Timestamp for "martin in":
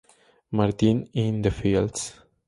0.51-1.43